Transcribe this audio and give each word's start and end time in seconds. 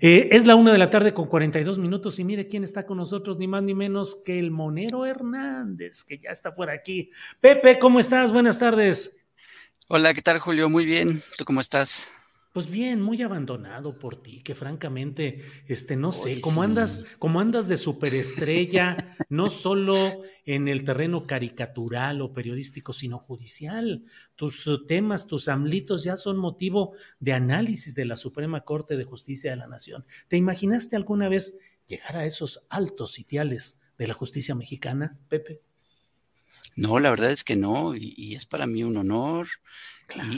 Eh, 0.00 0.28
es 0.32 0.46
la 0.46 0.54
una 0.54 0.72
de 0.72 0.78
la 0.78 0.90
tarde 0.90 1.12
con 1.12 1.26
42 1.26 1.78
minutos 1.78 2.18
y 2.18 2.24
mire 2.24 2.46
quién 2.46 2.62
está 2.62 2.86
con 2.86 2.98
nosotros, 2.98 3.38
ni 3.38 3.48
más 3.48 3.62
ni 3.62 3.74
menos 3.74 4.22
que 4.24 4.38
el 4.38 4.50
Monero 4.50 5.04
Hernández, 5.04 6.04
que 6.04 6.18
ya 6.18 6.30
está 6.30 6.52
por 6.52 6.70
aquí. 6.70 7.10
Pepe, 7.40 7.78
¿cómo 7.78 7.98
estás? 7.98 8.32
Buenas 8.32 8.58
tardes. 8.58 9.16
Hola, 9.88 10.14
¿qué 10.14 10.22
tal, 10.22 10.38
Julio? 10.38 10.68
Muy 10.68 10.86
bien. 10.86 11.22
¿Tú 11.36 11.44
cómo 11.44 11.60
estás? 11.60 12.12
Pues 12.52 12.70
bien, 12.70 13.00
muy 13.02 13.22
abandonado 13.22 13.98
por 13.98 14.16
ti, 14.16 14.40
que 14.42 14.54
francamente, 14.54 15.42
este, 15.66 15.96
no 15.96 16.12
sé, 16.12 16.40
cómo 16.40 16.62
andas, 16.62 17.04
cómo 17.18 17.40
andas 17.40 17.68
de 17.68 17.76
superestrella, 17.76 18.96
no 19.28 19.50
solo 19.50 19.94
en 20.46 20.66
el 20.66 20.82
terreno 20.82 21.26
caricatural 21.26 22.22
o 22.22 22.32
periodístico, 22.32 22.92
sino 22.92 23.18
judicial. 23.18 24.04
Tus 24.34 24.66
uh, 24.66 24.86
temas, 24.86 25.26
tus 25.26 25.48
amlitos 25.48 26.04
ya 26.04 26.16
son 26.16 26.38
motivo 26.38 26.94
de 27.20 27.34
análisis 27.34 27.94
de 27.94 28.06
la 28.06 28.16
Suprema 28.16 28.62
Corte 28.62 28.96
de 28.96 29.04
Justicia 29.04 29.50
de 29.50 29.56
la 29.56 29.66
Nación. 29.66 30.06
¿Te 30.28 30.36
imaginaste 30.36 30.96
alguna 30.96 31.28
vez 31.28 31.58
llegar 31.86 32.16
a 32.16 32.24
esos 32.24 32.66
altos 32.70 33.12
sitiales 33.12 33.80
de 33.98 34.06
la 34.06 34.14
justicia 34.14 34.54
mexicana, 34.54 35.18
Pepe? 35.28 35.60
No, 36.76 36.98
la 36.98 37.10
verdad 37.10 37.30
es 37.30 37.44
que 37.44 37.56
no, 37.56 37.94
y, 37.96 38.34
es 38.34 38.46
para 38.46 38.66
mí 38.66 38.84
un 38.84 38.96
honor. 38.96 39.48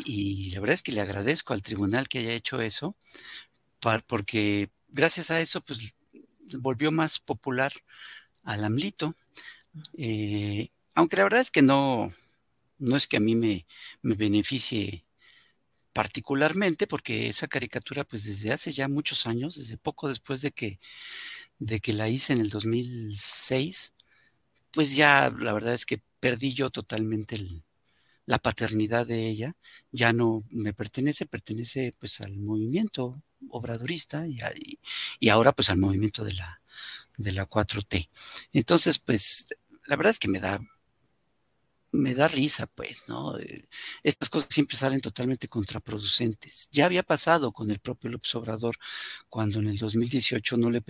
Y, 0.04 0.50
la 0.50 0.60
verdad 0.60 0.74
es 0.74 0.82
que 0.82 0.92
le 0.92 1.00
agradezco 1.00 1.52
al 1.52 1.62
tribunal 1.62 2.08
que 2.08 2.18
haya 2.18 2.32
hecho 2.32 2.60
eso, 2.60 2.96
porque 4.06 4.70
gracias 4.88 5.30
a 5.30 5.40
eso, 5.40 5.60
pues 5.60 5.94
volvió 6.58 6.90
más 6.92 7.18
popular 7.18 7.72
al 8.42 8.64
AMLITO. 8.64 9.14
Eh, 9.96 10.68
aunque 10.94 11.16
la 11.16 11.22
verdad 11.24 11.40
es 11.40 11.50
que 11.50 11.62
no, 11.62 12.12
no 12.78 12.96
es 12.96 13.06
que 13.06 13.18
a 13.18 13.20
mí 13.20 13.36
me, 13.36 13.66
me 14.02 14.14
beneficie 14.14 15.04
particularmente, 15.92 16.86
porque 16.86 17.28
esa 17.28 17.48
caricatura, 17.48 18.04
pues 18.04 18.24
desde 18.24 18.52
hace 18.52 18.72
ya 18.72 18.88
muchos 18.88 19.26
años, 19.26 19.56
desde 19.56 19.76
poco 19.76 20.08
después 20.08 20.40
de 20.42 20.52
que, 20.52 20.78
de 21.58 21.80
que 21.80 21.92
la 21.92 22.08
hice 22.08 22.32
en 22.32 22.40
el 22.40 22.50
2006, 22.50 23.94
pues 24.72 24.96
ya 24.96 25.30
la 25.36 25.52
verdad 25.52 25.74
es 25.74 25.86
que 25.86 26.02
perdí 26.20 26.54
yo 26.54 26.70
totalmente 26.70 27.36
la 28.30 28.38
paternidad 28.38 29.08
de 29.08 29.26
ella, 29.26 29.56
ya 29.90 30.12
no 30.12 30.44
me 30.50 30.72
pertenece, 30.72 31.26
pertenece 31.26 31.92
pues 31.98 32.20
al 32.20 32.36
movimiento 32.38 33.20
obradorista 33.48 34.24
y, 34.28 34.38
y 35.18 35.28
ahora 35.30 35.50
pues 35.52 35.68
al 35.70 35.78
movimiento 35.78 36.22
de 36.22 36.34
la, 36.34 36.62
de 37.18 37.32
la 37.32 37.48
4T. 37.48 38.08
Entonces, 38.52 39.00
pues 39.00 39.48
la 39.86 39.96
verdad 39.96 40.12
es 40.12 40.20
que 40.20 40.28
me 40.28 40.38
da 40.38 40.60
me 41.92 42.14
da 42.14 42.28
risa, 42.28 42.66
pues, 42.68 43.08
¿no? 43.08 43.36
Eh, 43.38 43.68
estas 44.04 44.30
cosas 44.30 44.48
siempre 44.52 44.76
salen 44.76 45.00
totalmente 45.00 45.48
contraproducentes. 45.48 46.68
Ya 46.70 46.86
había 46.86 47.02
pasado 47.02 47.50
con 47.52 47.68
el 47.72 47.80
propio 47.80 48.10
López 48.10 48.32
Obrador 48.36 48.76
cuando 49.28 49.58
en 49.58 49.66
el 49.66 49.76
2018 49.76 50.56
no 50.56 50.70
le 50.70 50.82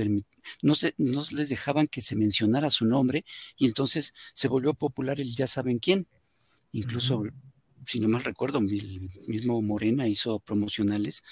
no, 0.60 0.74
se, 0.74 0.94
no 0.98 1.24
les 1.32 1.48
dejaban 1.48 1.88
que 1.88 2.02
se 2.02 2.16
mencionara 2.16 2.68
su 2.68 2.84
nombre 2.84 3.24
y 3.56 3.64
entonces 3.66 4.12
se 4.34 4.48
volvió 4.48 4.74
popular 4.74 5.20
el 5.20 5.34
ya 5.34 5.46
saben 5.46 5.78
quién. 5.78 6.06
Incluso, 6.72 7.24
si 7.86 8.00
no 8.00 8.08
mal 8.08 8.22
recuerdo, 8.22 8.58
el 8.58 9.10
mismo 9.26 9.60
Morena 9.62 10.06
hizo 10.08 10.40
promocionales 10.40 11.24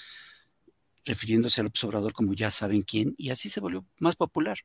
refiriéndose 1.05 1.61
al 1.61 1.71
Obrador 1.83 2.13
como 2.13 2.33
ya 2.33 2.51
saben 2.51 2.83
quién 2.83 3.15
y 3.17 3.29
así 3.29 3.49
se 3.49 3.59
volvió 3.59 3.85
más 3.99 4.15
popular. 4.15 4.57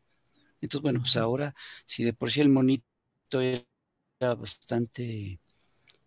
Entonces, 0.61 0.83
bueno, 0.83 1.01
pues 1.01 1.17
ahora, 1.17 1.55
si 1.85 2.05
de 2.05 2.13
por 2.13 2.31
sí 2.31 2.41
el 2.41 2.49
monito 2.49 2.85
bastante 4.21 5.41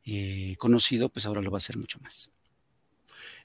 eh, 0.06 0.56
conocido, 0.58 1.10
pues 1.10 1.26
ahora 1.26 1.42
lo 1.42 1.52
va 1.52 1.58
a 1.58 1.60
hacer 1.60 1.78
mucho 1.78 2.00
más. 2.00 2.34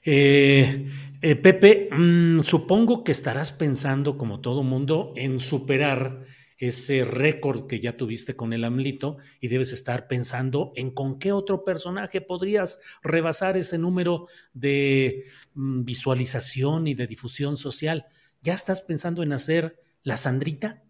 Eh, 0.03 0.89
eh, 1.21 1.35
Pepe, 1.35 1.89
mm, 1.91 2.41
supongo 2.41 3.03
que 3.03 3.11
estarás 3.11 3.51
pensando, 3.51 4.17
como 4.17 4.41
todo 4.41 4.63
mundo, 4.63 5.13
en 5.15 5.39
superar 5.39 6.23
ese 6.67 7.03
récord 7.03 7.67
que 7.67 7.79
ya 7.79 7.97
tuviste 7.97 8.35
con 8.35 8.53
el 8.53 8.63
AMLITO 8.63 9.17
y 9.41 9.49
debes 9.49 9.73
estar 9.73 10.07
pensando 10.07 10.71
en 10.75 10.91
con 10.91 11.19
qué 11.19 11.31
otro 11.31 11.63
personaje 11.63 12.21
podrías 12.21 12.79
rebasar 13.01 13.57
ese 13.57 13.77
número 13.77 14.27
de 14.53 15.25
mm, 15.55 15.83
visualización 15.83 16.87
y 16.87 16.93
de 16.93 17.07
difusión 17.07 17.57
social. 17.57 18.05
¿Ya 18.41 18.53
estás 18.53 18.81
pensando 18.81 19.23
en 19.23 19.33
hacer 19.33 19.81
la 20.03 20.15
Sandrita? 20.17 20.83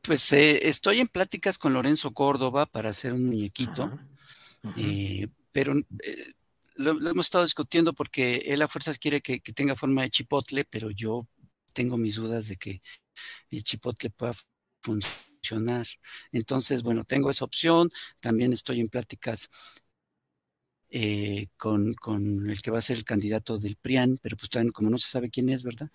Pues 0.00 0.32
eh, 0.32 0.66
estoy 0.66 1.00
en 1.00 1.08
pláticas 1.08 1.58
con 1.58 1.74
Lorenzo 1.74 2.12
Córdoba 2.12 2.64
para 2.64 2.88
hacer 2.88 3.12
un 3.12 3.26
muñequito, 3.26 3.98
eh, 4.78 5.28
pero 5.52 5.74
eh, 5.76 6.32
lo, 6.76 6.92
hemos 7.10 7.26
estado 7.26 7.44
discutiendo 7.44 7.92
porque 7.92 8.36
él 8.46 8.62
a 8.62 8.68
fuerzas 8.68 8.98
quiere 8.98 9.20
que, 9.20 9.40
tenga 9.40 9.76
forma 9.76 10.02
de 10.02 10.10
chipotle, 10.10 10.64
pero 10.64 10.90
yo 10.90 11.28
tengo 11.74 11.98
mis 11.98 12.14
dudas 12.14 12.48
de 12.48 12.56
que 12.56 12.80
el 13.50 13.62
chipotle 13.64 14.10
pueda 14.10 14.34
funcionar. 14.82 15.86
Entonces, 16.32 16.82
bueno, 16.82 17.04
tengo 17.04 17.30
esa 17.30 17.44
opción. 17.44 17.90
También 18.20 18.52
estoy 18.52 18.80
en 18.80 18.88
pláticas 18.88 19.48
con, 21.56 21.94
con, 21.94 22.48
el 22.50 22.62
que 22.62 22.70
va 22.70 22.78
a 22.78 22.82
ser 22.82 22.96
el 22.96 23.04
candidato 23.04 23.58
del 23.58 23.76
PRIAN, 23.76 24.18
pero 24.22 24.36
pues 24.36 24.50
también 24.50 24.72
como 24.72 24.90
no 24.90 24.98
se 24.98 25.10
sabe 25.10 25.30
quién 25.30 25.48
es, 25.50 25.62
¿verdad? 25.62 25.90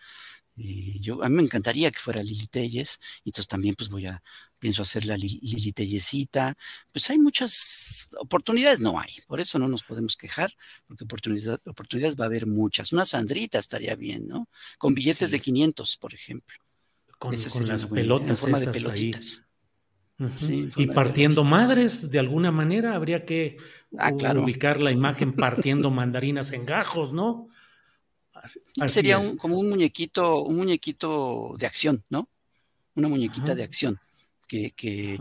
yo, 0.56 1.24
a 1.24 1.30
mí 1.30 1.36
me 1.36 1.44
encantaría 1.44 1.90
que 1.92 2.00
fuera 2.00 2.22
Lili 2.22 2.48
Telles, 2.48 3.00
entonces 3.26 3.48
también 3.48 3.76
pues 3.76 3.90
voy 3.90 4.06
a, 4.06 4.22
pienso 4.60 4.84
hacer 4.84 5.06
la 5.06 5.18
Lili. 5.18 5.40
Pues 6.92 7.10
hay 7.10 7.18
muchas 7.18 8.10
oportunidades, 8.20 8.80
no 8.80 9.00
hay, 9.00 9.12
por 9.28 9.40
eso 9.42 9.58
no 9.60 9.68
nos 9.68 9.84
podemos 9.84 10.16
quejar, 10.16 10.54
porque 10.88 11.06
oportunidades, 11.06 11.60
oportunidades 11.66 12.16
va 12.20 12.26
a 12.26 12.28
haber 12.28 12.46
muchas. 12.48 12.94
Una 12.94 13.06
sandrita 13.06 13.60
estaría 13.60 13.96
bien, 13.96 14.28
¿no? 14.28 14.48
Con 14.78 14.94
billetes 14.94 15.32
de 15.32 15.40
500, 15.40 15.98
por 15.98 16.14
ejemplo. 16.14 16.56
Con, 17.18 17.34
las 17.68 17.86
pelotas 17.86 18.30
en 18.30 18.38
forma 18.38 18.60
de 18.60 18.68
pelotitas. 18.68 19.46
y 20.78 20.88
partiendo 20.88 21.44
madres, 21.44 22.10
de 22.12 22.20
alguna 22.20 22.52
manera 22.52 22.96
habría 22.96 23.26
que 23.26 23.58
ah, 23.98 24.12
ubicar 24.36 24.82
la 24.82 24.92
imagen 24.92 25.34
partiendo 25.34 25.90
mandarinas 25.90 26.52
en 26.52 26.66
gajos, 26.66 27.14
¿no? 27.14 27.50
Sería 28.88 29.22
como 29.38 29.58
un 29.58 29.70
muñequito, 29.70 30.44
un 30.44 30.58
muñequito 30.58 31.56
de 31.58 31.66
acción, 31.66 32.04
¿no? 32.10 32.30
Una 32.96 33.08
muñequita 33.08 33.56
de 33.56 33.64
acción 33.64 34.00
que, 34.48 35.20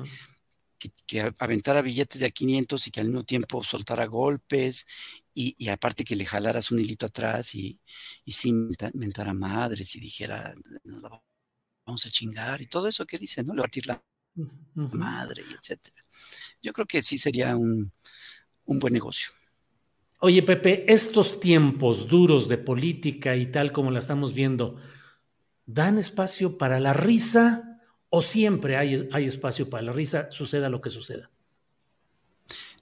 que, 1.06 1.22
aventara 1.38 1.80
billetes 1.82 2.20
de 2.20 2.26
a 2.26 2.30
500 2.30 2.86
y 2.86 2.90
que 2.90 3.00
al 3.00 3.06
mismo 3.06 3.24
tiempo 3.24 3.62
soltara 3.62 4.06
golpes 4.06 4.86
y, 5.34 5.68
aparte 5.68 6.04
que 6.04 6.16
le 6.16 6.26
jalaras 6.26 6.70
un 6.70 6.80
hilito 6.80 7.06
atrás 7.06 7.54
y, 7.54 7.80
y 8.24 8.32
sí 8.32 8.52
mentara 8.94 9.32
madres 9.32 9.94
y 9.94 10.00
dijera, 10.00 10.54
vamos 11.84 12.06
a 12.06 12.11
chingar 12.11 12.62
y 12.62 12.67
todo 12.67 12.88
eso 12.88 13.06
que 13.06 13.19
dice, 13.19 13.43
¿no? 13.43 13.55
Levantar 13.55 13.87
la 13.87 14.02
madre 14.75 15.43
y 15.49 15.52
etcétera. 15.52 16.02
Yo 16.62 16.73
creo 16.73 16.87
que 16.87 17.02
sí 17.02 17.19
sería 17.19 17.56
un, 17.56 17.93
un 18.64 18.79
buen 18.79 18.93
negocio. 18.93 19.31
Oye, 20.20 20.43
Pepe, 20.43 20.84
estos 20.93 21.40
tiempos 21.40 22.06
duros 22.06 22.49
de 22.49 22.58
política 22.58 23.34
y 23.37 23.46
tal 23.46 23.73
como 23.73 23.90
la 23.90 23.99
estamos 23.99 24.34
viendo, 24.34 24.76
¿dan 25.67 25.99
espacio 25.99 26.58
para 26.58 26.79
la 26.79 26.93
risa 26.93 27.81
o 28.08 28.23
siempre 28.23 28.76
hay, 28.76 29.08
hay 29.12 29.25
espacio 29.25 29.69
para 29.69 29.82
la 29.82 29.93
risa, 29.93 30.31
suceda 30.31 30.69
lo 30.69 30.81
que 30.81 30.90
suceda? 30.90 31.31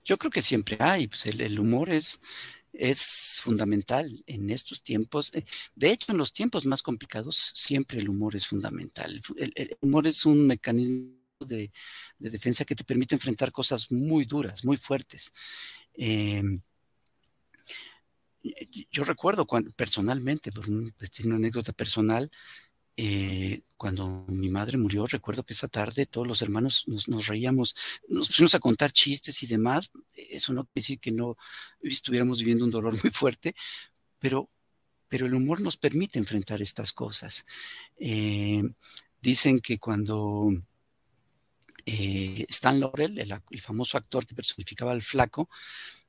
Yo 0.04 0.18
creo 0.18 0.30
que 0.30 0.42
siempre 0.42 0.76
hay, 0.80 1.06
pues 1.06 1.24
el, 1.26 1.58
humor 1.58 1.90
es, 1.90 2.20
es 2.72 3.38
fundamental 3.40 4.22
en 4.26 4.50
estos 4.50 4.82
tiempos. 4.82 5.34
Eh, 5.34 5.44
de 5.74 5.90
hecho, 5.90 6.12
en 6.12 6.18
los 6.18 6.32
tiempos 6.32 6.66
más 6.66 6.82
complicados, 6.82 7.52
siempre 7.54 8.00
el 8.00 8.08
humor 8.08 8.36
es 8.36 8.46
fundamental. 8.46 9.20
El, 9.36 9.76
humor 9.80 10.06
es 10.06 10.24
un 10.26 10.46
mecanismo 10.46 11.14
de, 11.40 11.72
defensa 12.18 12.64
que 12.64 12.74
te 12.74 12.84
permite 12.84 13.14
enfrentar 13.14 13.52
cosas 13.52 13.90
muy 13.90 14.24
duras, 14.24 14.64
muy 14.64 14.76
fuertes. 14.76 15.32
Em, 15.94 16.60
yo 18.90 19.04
recuerdo 19.04 19.46
personalmente, 19.76 20.50
por 20.52 20.64
pues, 20.96 21.20
una 21.24 21.36
anécdota 21.36 21.72
personal, 21.72 22.30
eh, 23.02 23.62
cuando 23.78 24.26
mi 24.28 24.50
madre 24.50 24.76
murió, 24.76 25.06
recuerdo 25.06 25.42
que 25.42 25.54
esa 25.54 25.68
tarde 25.68 26.04
todos 26.04 26.26
los 26.26 26.42
hermanos 26.42 26.84
nos, 26.86 27.28
reíamos, 27.28 27.74
nos 28.08 28.28
pusimos 28.28 28.54
a 28.54 28.58
contar 28.58 28.92
chistes 28.92 29.42
y 29.42 29.46
demás. 29.46 29.90
Eso 30.12 30.52
no 30.52 30.64
quiere 30.64 30.82
decir 30.82 31.00
que 31.00 31.10
no 31.10 31.34
estuviéramos 31.80 32.40
viviendo 32.40 32.66
un 32.66 32.70
dolor 32.70 32.92
muy 33.02 33.10
fuerte, 33.10 33.54
pero, 34.18 34.50
pero 35.08 35.24
el 35.24 35.34
humor 35.34 35.62
nos 35.62 35.78
permite 35.78 36.18
enfrentar 36.18 36.60
estas 36.60 36.92
cosas. 36.92 37.46
Eh, 37.96 38.62
dicen 39.22 39.60
que 39.60 39.78
cuando 39.78 40.52
eh, 41.86 42.44
Stan 42.50 42.78
Laurel, 42.78 43.18
el, 43.18 43.60
famoso 43.62 43.96
actor 43.96 44.26
que 44.26 44.34
personificaba 44.34 44.92
al 44.92 45.00
flaco, 45.00 45.48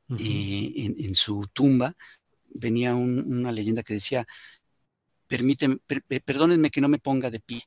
en, 0.09 1.15
su 1.15 1.47
tumba 1.53 1.95
venía 2.49 2.95
una 2.95 3.53
leyenda 3.53 3.81
que 3.81 3.93
decía, 3.93 4.27
permíteme, 5.31 5.77
perdónenme 6.25 6.69
que 6.69 6.81
no 6.81 6.89
me 6.89 6.99
ponga 6.99 7.31
de 7.31 7.39
pie. 7.39 7.63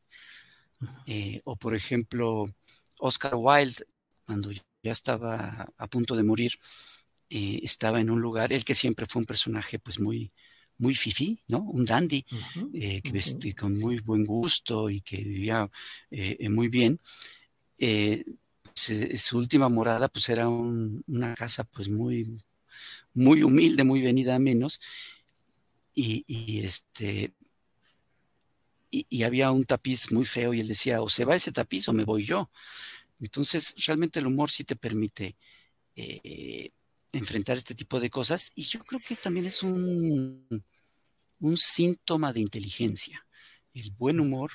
Eh, 1.06 1.40
o 1.44 1.56
por 1.56 1.74
ejemplo, 1.74 2.52
Oscar 2.98 3.34
Wilde, 3.36 3.86
cuando 4.26 4.50
ya 4.52 4.92
estaba 4.92 5.66
a 5.78 5.86
punto 5.88 6.14
de 6.14 6.24
morir, 6.24 6.52
eh, 7.30 7.60
estaba 7.62 8.00
en 8.02 8.10
un 8.10 8.20
lugar, 8.20 8.52
él 8.52 8.66
que 8.66 8.74
siempre 8.74 9.06
fue 9.06 9.20
un 9.20 9.26
personaje 9.26 9.78
pues 9.78 9.98
muy, 9.98 10.30
muy 10.76 10.94
fifi, 10.94 11.38
¿no? 11.48 11.60
Un 11.60 11.86
dandy, 11.86 12.26
eh, 12.74 13.00
que 13.00 13.12
vestía 13.12 13.54
con 13.54 13.78
muy 13.78 14.00
buen 14.00 14.26
gusto 14.26 14.90
y 14.90 15.00
que 15.00 15.16
vivía 15.24 15.70
muy 16.50 16.68
bien. 16.68 17.00
su 18.74 19.38
última 19.38 19.70
morada 19.70 20.08
pues 20.08 20.28
era 20.28 20.50
una 20.50 21.34
casa 21.34 21.64
pues 21.64 21.88
muy, 21.88 22.44
muy 23.14 23.42
humilde, 23.42 23.84
muy 23.84 24.02
venida 24.02 24.34
a 24.34 24.38
menos. 24.38 24.80
Y, 25.96 26.24
y, 26.26 26.58
este 26.66 27.32
y, 29.08 29.22
había 29.22 29.50
un 29.50 29.64
tapiz 29.64 30.12
muy 30.12 30.24
feo 30.24 30.54
y 30.54 30.60
él 30.60 30.68
decía, 30.68 31.02
o 31.02 31.08
se 31.08 31.24
va 31.24 31.36
ese 31.36 31.52
tapiz 31.52 31.88
o 31.88 31.92
me 31.92 32.04
voy 32.04 32.24
yo. 32.24 32.50
Entonces, 33.20 33.74
realmente 33.86 34.20
el 34.20 34.26
humor 34.26 34.50
sí 34.50 34.64
te 34.64 34.76
permite 34.76 35.36
eh, 35.96 36.70
enfrentar 37.12 37.56
este 37.56 37.74
tipo 37.74 38.00
de 38.00 38.10
cosas 38.10 38.52
y 38.54 38.64
yo 38.64 38.84
creo 38.84 39.00
que 39.00 39.16
también 39.16 39.46
es 39.46 39.62
un, 39.62 40.64
síntoma 41.56 42.32
de 42.32 42.40
inteligencia. 42.40 43.26
El 43.72 43.90
buen 43.92 44.20
humor 44.20 44.52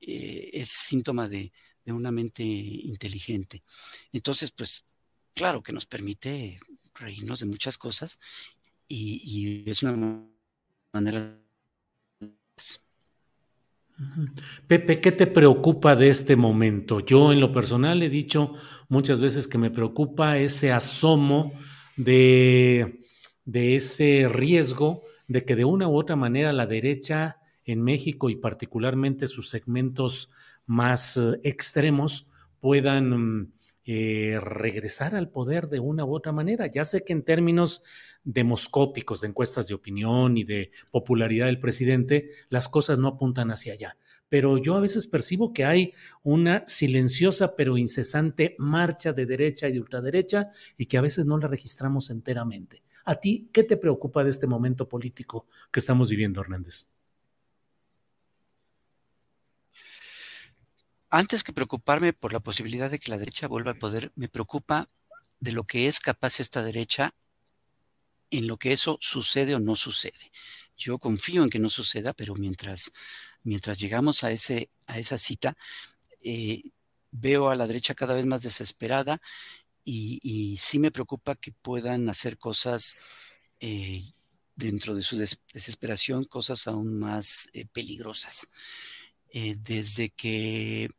eh, 0.00 0.50
es 0.52 0.70
síntoma 0.70 1.28
de, 1.28 1.52
una 1.86 2.10
mente 2.10 2.42
inteligente. 2.42 3.62
Entonces, 4.12 4.50
pues, 4.50 4.84
claro 5.34 5.62
que 5.62 5.72
nos 5.72 5.86
permite 5.86 6.60
reírnos 6.92 7.40
de 7.40 7.46
muchas 7.46 7.78
cosas 7.78 8.18
y, 8.86 9.22
y 9.24 9.70
es 9.70 9.82
una 9.82 10.28
manera 10.92 11.40
Pepe, 14.66 15.00
¿qué 15.00 15.10
te 15.10 15.26
preocupa 15.26 15.96
de 15.96 16.08
este 16.08 16.36
momento? 16.36 17.00
Yo 17.00 17.32
en 17.32 17.40
lo 17.40 17.52
personal 17.52 18.02
he 18.02 18.08
dicho 18.08 18.52
muchas 18.88 19.18
veces 19.18 19.48
que 19.48 19.58
me 19.58 19.70
preocupa 19.70 20.38
ese 20.38 20.70
asomo 20.70 21.52
de, 21.96 23.00
ese 23.52 24.28
riesgo 24.28 25.02
de 25.26 25.44
que 25.44 25.56
de 25.56 25.64
una 25.64 25.88
u 25.88 25.96
otra 25.96 26.16
manera 26.16 26.52
la 26.52 26.66
derecha 26.66 27.38
en 27.64 27.82
México 27.82 28.30
y 28.30 28.36
particularmente 28.36 29.26
sus 29.26 29.50
segmentos 29.50 30.30
más 30.64 31.16
eh, 31.16 31.40
extremos 31.42 32.28
puedan 32.60 33.10
mm, 33.10 33.52
eh, 33.84 34.38
regresar 34.40 35.16
al 35.16 35.28
poder 35.28 35.68
de 35.68 35.80
una 35.80 36.04
u 36.04 36.14
otra 36.14 36.32
manera. 36.32 36.66
Ya 36.66 36.84
sé 36.84 37.04
que 37.04 37.12
en 37.12 37.24
términos 37.24 37.82
demoscópicos 38.28 39.22
de 39.22 39.28
encuestas 39.28 39.68
de 39.68 39.74
opinión 39.74 40.36
y 40.36 40.44
de 40.44 40.70
popularidad 40.90 41.46
del 41.46 41.60
presidente, 41.60 42.28
las 42.50 42.68
cosas 42.68 42.98
no 42.98 43.08
apuntan 43.08 43.50
hacia 43.50 43.72
allá. 43.72 43.96
Pero 44.28 44.58
yo 44.58 44.74
a 44.74 44.80
veces 44.80 45.06
percibo 45.06 45.54
que 45.54 45.64
hay 45.64 45.94
una 46.22 46.62
silenciosa 46.66 47.56
pero 47.56 47.78
incesante 47.78 48.54
marcha 48.58 49.14
de 49.14 49.24
derecha 49.24 49.66
y 49.66 49.72
de 49.72 49.80
ultraderecha 49.80 50.50
y 50.76 50.84
que 50.84 50.98
a 50.98 51.00
veces 51.00 51.24
no 51.24 51.38
la 51.38 51.48
registramos 51.48 52.10
enteramente. 52.10 52.82
¿A 53.06 53.14
ti 53.14 53.48
qué 53.50 53.64
te 53.64 53.78
preocupa 53.78 54.22
de 54.22 54.30
este 54.30 54.46
momento 54.46 54.86
político 54.86 55.46
que 55.70 55.80
estamos 55.80 56.10
viviendo, 56.10 56.42
Hernández? 56.42 56.88
Antes 61.08 61.42
que 61.42 61.54
preocuparme 61.54 62.12
por 62.12 62.34
la 62.34 62.40
posibilidad 62.40 62.90
de 62.90 62.98
que 62.98 63.10
la 63.10 63.16
derecha 63.16 63.48
vuelva 63.48 63.70
al 63.70 63.78
poder, 63.78 64.12
me 64.16 64.28
preocupa 64.28 64.90
de 65.40 65.52
lo 65.52 65.64
que 65.64 65.86
es 65.86 65.98
capaz 65.98 66.40
esta 66.40 66.62
derecha 66.62 67.14
en 68.30 68.46
lo 68.46 68.56
que 68.58 68.72
eso 68.72 68.98
sucede 69.00 69.54
o 69.54 69.60
no 69.60 69.76
sucede. 69.76 70.32
Yo 70.76 70.98
confío 70.98 71.42
en 71.42 71.50
que 71.50 71.58
no 71.58 71.70
suceda, 71.70 72.12
pero 72.12 72.34
mientras, 72.34 72.92
mientras 73.42 73.78
llegamos 73.78 74.24
a, 74.24 74.30
ese, 74.30 74.70
a 74.86 74.98
esa 74.98 75.18
cita, 75.18 75.56
eh, 76.22 76.62
veo 77.10 77.48
a 77.48 77.56
la 77.56 77.66
derecha 77.66 77.94
cada 77.94 78.14
vez 78.14 78.26
más 78.26 78.42
desesperada 78.42 79.20
y, 79.84 80.56
sí 80.60 80.78
me 80.78 80.90
preocupa 80.90 81.34
que 81.34 81.52
puedan 81.52 82.10
hacer 82.10 82.36
cosas 82.36 82.98
eh, 83.60 84.02
dentro 84.54 84.94
de 84.94 85.02
su 85.02 85.16
desesperación, 85.16 86.24
cosas 86.24 86.66
aún 86.66 86.98
más 86.98 87.48
eh, 87.54 87.66
peligrosas. 87.72 88.48
desde 89.32 90.10
que 90.10 90.90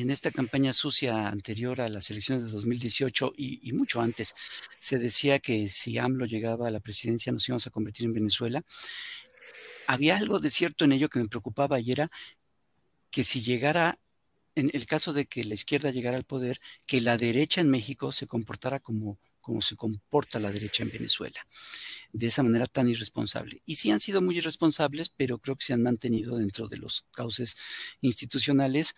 en 0.00 0.10
esta 0.10 0.30
campaña 0.30 0.72
sucia 0.72 1.28
anterior 1.28 1.80
a 1.80 1.88
las 1.88 2.10
elecciones 2.10 2.44
de 2.44 2.50
2018 2.50 3.32
y, 3.36 3.72
mucho 3.72 4.00
antes, 4.00 4.34
se 4.78 4.98
decía 4.98 5.38
que 5.38 5.68
si 5.68 5.98
AMLO 5.98 6.26
llegaba 6.26 6.68
a 6.68 6.70
la 6.70 6.80
presidencia 6.80 7.32
nos 7.32 7.48
íbamos 7.48 7.66
a 7.66 7.70
convertir 7.70 8.06
en 8.06 8.14
Venezuela. 8.14 8.64
Había 9.86 10.16
algo 10.16 10.40
de 10.40 10.50
cierto 10.50 10.84
en 10.84 10.92
ello 10.92 11.08
que 11.08 11.18
me 11.18 11.28
preocupaba 11.28 11.80
y 11.80 11.92
era 11.92 12.10
que 13.10 13.24
si 13.24 13.40
llegara, 13.40 13.98
en 14.54 14.70
el 14.74 14.86
caso 14.86 15.12
de 15.12 15.26
que 15.26 15.44
la 15.44 15.54
izquierda 15.54 15.90
llegara 15.90 16.16
al 16.16 16.24
poder, 16.24 16.60
que 16.86 17.00
la 17.00 17.16
derecha 17.16 17.60
en 17.60 17.70
México 17.70 18.12
se 18.12 18.26
comportara 18.26 18.80
como, 18.80 19.18
como 19.40 19.62
se 19.62 19.76
comporta 19.76 20.40
la 20.40 20.50
derecha 20.50 20.82
en 20.82 20.90
Venezuela, 20.90 21.46
de 22.12 22.26
esa 22.26 22.42
manera 22.42 22.66
tan 22.66 22.88
irresponsable. 22.88 23.62
Y 23.64 23.76
sí 23.76 23.90
han 23.92 24.00
sido 24.00 24.20
muy 24.20 24.36
irresponsables, 24.36 25.08
pero 25.08 25.38
creo 25.38 25.56
que 25.56 25.64
se 25.64 25.72
han 25.72 25.82
mantenido 25.82 26.36
dentro 26.36 26.66
de 26.68 26.78
los 26.78 27.06
cauces 27.12 27.56
institucionales 28.00 28.94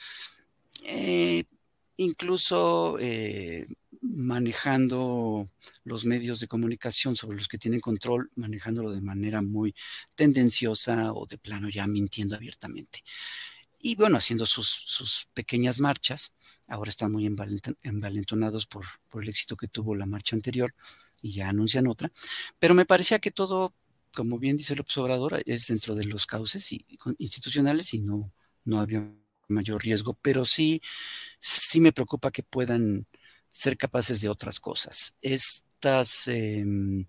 eh, 0.85 1.45
incluso 1.97 2.99
eh, 3.01 3.67
manejando 4.01 5.51
los 5.85 6.05
medios 6.05 6.41
de 6.41 6.49
comunicación 6.49 7.17
sobre 7.17 7.37
los 7.39 7.49
que 7.49 7.59
tienen 7.59 7.81
control, 7.81 8.31
manejándolo 8.37 8.93
de 8.93 9.01
manera 9.01 9.43
muy 9.43 9.75
tendenciosa 10.15 11.13
o 11.13 11.27
de 11.27 11.39
plano 11.39 11.69
ya 11.69 11.87
mintiendo 11.87 12.37
abiertamente. 12.37 13.03
Y 13.81 13.95
bueno, 13.95 14.17
haciendo 14.17 14.45
sus, 14.47 15.29
pequeñas 15.35 15.79
marchas, 15.79 16.35
ahora 16.67 16.91
están 16.91 17.13
muy 17.13 17.27
envalentonados 17.27 18.67
por, 18.67 18.87
por 19.09 19.23
el 19.23 19.29
éxito 19.29 19.57
que 19.57 19.69
tuvo 19.69 19.95
la 19.95 20.07
marcha 20.07 20.35
anterior 20.35 20.75
y 21.23 21.33
ya 21.33 21.49
anuncian 21.49 21.87
otra, 21.87 22.11
pero 22.59 22.75
me 22.75 22.87
parecía 22.87 23.19
que 23.21 23.31
todo, 23.31 23.75
como 24.15 24.39
bien 24.39 24.57
dice 24.57 24.75
el 24.75 24.81
observador, 24.81 25.43
es 25.47 25.69
dentro 25.69 25.95
de 25.95 26.07
los 26.07 26.27
cauces 26.27 26.69
institucionales 27.19 27.95
y 27.95 28.01
no, 28.01 28.33
no 28.65 28.81
había 28.81 29.13
mayor 29.49 29.83
riesgo, 29.83 30.15
pero 30.23 30.45
sí, 30.45 30.81
sí 31.41 31.81
me 31.81 31.93
preocupa 31.93 32.31
que 32.31 32.43
puedan 32.43 33.07
ser 33.51 33.77
capaces 33.77 34.21
de 34.21 34.29
otras 34.29 34.61
cosas. 34.61 35.17
Estas, 35.21 36.29
em, 36.29 37.07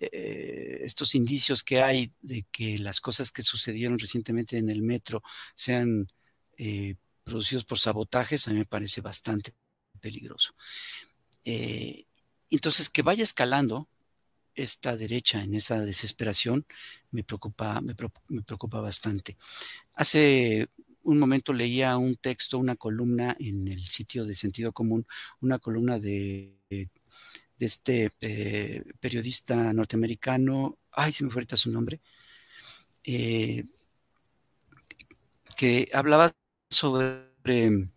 eh, 0.00 0.80
estos 0.84 1.14
indicios 1.14 1.62
que 1.62 1.82
hay 1.82 2.12
de 2.22 2.46
que 2.50 2.78
las 2.78 3.00
cosas 3.00 3.30
que 3.30 3.42
sucedieron 3.42 3.98
recientemente 3.98 4.56
en 4.56 4.70
el 4.70 4.82
metro 4.82 5.22
sean 5.54 6.06
eh, 6.56 6.94
producidos 7.24 7.64
por 7.64 7.78
sabotajes, 7.78 8.48
a 8.48 8.52
mí 8.52 8.58
me 8.58 8.64
parece 8.66 9.00
bastante 9.00 9.54
peligroso. 10.00 10.54
Eh, 11.44 12.04
entonces, 12.50 12.90
que 12.90 13.02
vaya 13.02 13.22
escalando 13.22 13.88
esta 14.54 14.96
derecha 14.96 15.42
en 15.42 15.54
esa 15.54 15.80
desesperación 15.80 16.66
me 17.12 17.24
preocupa, 17.24 17.80
me 17.80 17.94
preocupa 17.94 18.80
bastante. 18.80 19.36
Hace 19.94 20.68
un 21.10 21.18
momento 21.18 21.52
leía 21.52 21.96
un 21.96 22.16
texto, 22.16 22.58
una 22.58 22.76
columna 22.76 23.36
en 23.38 23.68
el 23.68 23.82
sitio 23.82 24.24
de 24.24 24.34
Sentido 24.34 24.72
Común, 24.72 25.06
una 25.40 25.58
columna 25.58 25.98
de, 25.98 26.54
de 26.68 27.66
este 27.66 28.10
eh, 28.20 28.82
periodista 29.00 29.72
norteamericano, 29.72 30.78
ay, 30.92 31.12
se 31.12 31.24
me 31.24 31.30
fue 31.30 31.40
ahorita 31.40 31.56
su 31.56 31.70
nombre, 31.70 32.00
eh, 33.04 33.64
que 35.56 35.88
hablaba 35.92 36.32
sobre, 36.70 37.90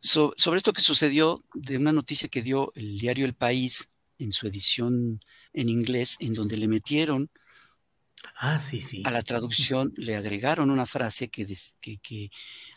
sobre 0.00 0.56
esto 0.56 0.72
que 0.72 0.80
sucedió 0.80 1.44
de 1.54 1.76
una 1.76 1.92
noticia 1.92 2.28
que 2.28 2.42
dio 2.42 2.72
el 2.74 2.98
diario 2.98 3.26
El 3.26 3.34
País 3.34 3.92
en 4.18 4.32
su 4.32 4.48
edición 4.48 5.20
en 5.52 5.68
inglés, 5.68 6.16
en 6.20 6.34
donde 6.34 6.56
le 6.56 6.68
metieron 6.68 7.30
Ah, 8.34 8.58
sí. 8.58 9.02
A 9.04 9.10
la 9.10 9.22
traducción 9.22 9.92
le 9.96 10.16
agregaron 10.16 10.70
una 10.70 10.86
frase 10.86 11.28
que, 11.28 11.46
que, 11.80 12.30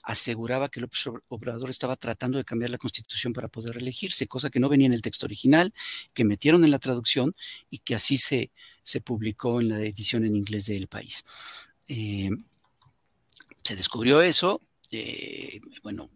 aseguraba 0.04 0.70
que 0.70 0.80
López 0.80 1.08
Obrador 1.28 1.70
estaba 1.70 1.96
tratando 1.96 2.38
de 2.38 2.46
cambiar 2.46 2.70
la 2.70 2.78
constitución 2.78 3.34
para 3.34 3.48
poder 3.48 3.78
elegirse, 3.78 4.28
cosa 4.28 4.50
que 4.50 4.60
no 4.60 4.70
venía 4.70 4.88
en 4.88 4.94
el 4.94 5.02
texto 5.02 5.26
original, 5.26 5.74
que 6.14 6.26
metieron 6.26 6.64
en 6.64 6.72
la 6.72 6.80
traducción 6.80 7.36
y 7.70 7.80
que 7.80 7.96
así 7.96 8.18
se, 8.18 8.52
publicó 9.04 9.62
en 9.62 9.70
la 9.70 9.80
edición 9.82 10.26
en 10.26 10.36
inglés 10.36 10.66
de 10.66 10.78
El 10.78 10.88
País. 10.88 11.24
Eh, 11.88 12.30
se 13.64 13.76
descubrió 13.76 14.22
eso, 14.22 14.62
eh, 14.92 15.60
bueno, 15.84 16.10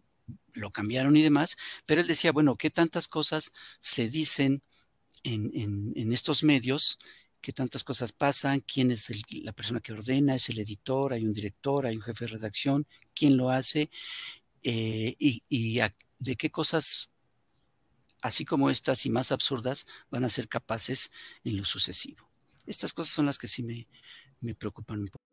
lo 0.54 0.72
cambiaron 0.72 1.16
y 1.18 1.22
demás, 1.22 1.58
pero 1.86 2.02
él 2.02 2.08
decía, 2.08 2.32
bueno, 2.32 2.56
¿qué 2.56 2.70
tantas 2.70 3.08
cosas 3.08 3.54
se 3.80 4.10
dicen 4.10 4.62
en, 5.24 5.94
en 5.96 6.14
estos 6.14 6.44
medios? 6.44 7.00
Qué 7.44 7.52
tantas 7.52 7.84
cosas 7.84 8.14
pasan, 8.14 8.62
quién 8.62 8.90
es 8.90 9.12
la 9.44 9.52
persona 9.52 9.82
que 9.82 9.92
ordena, 9.92 10.34
es 10.34 10.48
el 10.50 10.60
editor, 10.60 11.12
hay 11.12 11.26
un 11.26 11.34
director, 11.34 11.86
hay 11.86 11.98
un 11.98 12.02
jefe 12.02 12.24
de 12.26 12.32
redacción, 12.32 12.88
quién 13.14 13.36
lo 13.36 13.50
hace 13.50 13.90
eh, 14.64 15.14
y, 15.20 15.82
de 16.20 16.36
qué 16.38 16.50
cosas, 16.50 17.12
así 18.22 18.46
como 18.46 18.70
estas 18.70 19.06
y 19.06 19.10
más 19.10 19.34
absurdas, 19.34 19.86
van 20.10 20.24
a 20.24 20.30
ser 20.30 20.48
capaces 20.48 21.12
en 21.44 21.58
lo 21.58 21.66
sucesivo. 21.66 22.30
Estas 22.66 22.94
cosas 22.94 23.14
son 23.14 23.26
las 23.26 23.38
que 23.38 23.50
sí 23.50 23.62
me, 23.62 23.90
me 24.40 24.56
preocupan 24.56 25.02
un 25.02 25.10
poco. 25.10 25.26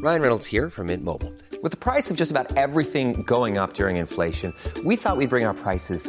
Ryan 0.00 0.20
Reynolds 0.20 0.46
here 0.46 0.70
from 0.70 0.86
Mint 0.86 1.02
Mobile. 1.02 1.32
With 1.60 1.72
the 1.72 1.76
price 1.76 2.08
of 2.08 2.16
just 2.16 2.30
about 2.30 2.56
everything 2.56 3.24
going 3.24 3.58
up 3.58 3.74
during 3.74 3.96
inflation, 3.96 4.54
we 4.84 4.96
thought 4.96 5.16
we'd 5.16 5.28
bring 5.28 5.44
our 5.44 5.54
prices 5.54 6.08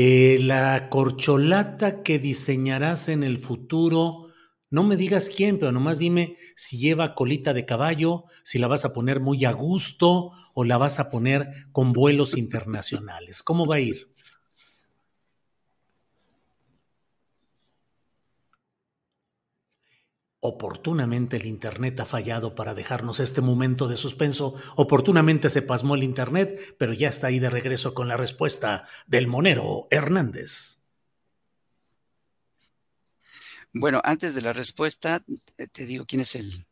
Eh, 0.00 0.38
la 0.40 0.90
corcholata 0.90 2.04
que 2.04 2.20
diseñarás 2.20 3.08
en 3.08 3.24
el 3.24 3.36
futuro, 3.36 4.28
no 4.70 4.84
me 4.84 4.94
digas 4.94 5.28
quién, 5.28 5.58
pero 5.58 5.72
nomás 5.72 5.98
dime 5.98 6.36
si 6.54 6.78
lleva 6.78 7.16
colita 7.16 7.52
de 7.52 7.66
caballo, 7.66 8.26
si 8.44 8.60
la 8.60 8.68
vas 8.68 8.84
a 8.84 8.92
poner 8.92 9.18
muy 9.18 9.44
a 9.44 9.50
gusto 9.50 10.30
o 10.54 10.62
la 10.62 10.78
vas 10.78 11.00
a 11.00 11.10
poner 11.10 11.48
con 11.72 11.92
vuelos 11.92 12.36
internacionales. 12.38 13.42
¿Cómo 13.42 13.66
va 13.66 13.74
a 13.74 13.80
ir? 13.80 14.14
Oportunamente 20.40 21.36
el 21.36 21.46
Internet 21.46 21.98
ha 21.98 22.04
fallado 22.04 22.54
para 22.54 22.72
dejarnos 22.72 23.18
este 23.18 23.40
momento 23.40 23.88
de 23.88 23.96
suspenso. 23.96 24.54
Oportunamente 24.76 25.50
se 25.50 25.62
pasmó 25.62 25.96
el 25.96 26.04
Internet, 26.04 26.76
pero 26.78 26.92
ya 26.92 27.08
está 27.08 27.26
ahí 27.26 27.40
de 27.40 27.50
regreso 27.50 27.92
con 27.92 28.06
la 28.06 28.16
respuesta 28.16 28.86
del 29.08 29.26
monero 29.26 29.88
Hernández. 29.90 30.78
Bueno, 33.72 34.00
antes 34.04 34.36
de 34.36 34.42
la 34.42 34.52
respuesta, 34.52 35.24
te 35.72 35.86
digo 35.86 36.06
quién 36.06 36.20
es 36.20 36.36
el, 36.36 36.66